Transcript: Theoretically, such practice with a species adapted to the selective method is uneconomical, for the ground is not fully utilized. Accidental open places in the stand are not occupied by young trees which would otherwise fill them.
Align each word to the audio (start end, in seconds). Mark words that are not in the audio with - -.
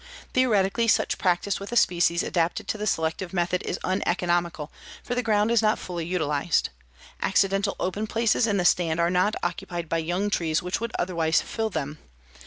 Theoretically, 0.33 0.87
such 0.87 1.19
practice 1.19 1.59
with 1.59 1.71
a 1.71 1.75
species 1.75 2.23
adapted 2.23 2.67
to 2.69 2.77
the 2.79 2.87
selective 2.87 3.33
method 3.33 3.61
is 3.61 3.77
uneconomical, 3.83 4.71
for 5.03 5.13
the 5.13 5.21
ground 5.21 5.51
is 5.51 5.61
not 5.61 5.77
fully 5.77 6.07
utilized. 6.07 6.69
Accidental 7.21 7.75
open 7.79 8.07
places 8.07 8.47
in 8.47 8.57
the 8.57 8.65
stand 8.65 8.99
are 8.99 9.11
not 9.11 9.35
occupied 9.43 9.87
by 9.89 9.99
young 9.99 10.31
trees 10.31 10.63
which 10.63 10.81
would 10.81 10.93
otherwise 10.97 11.39
fill 11.39 11.69
them. 11.69 11.99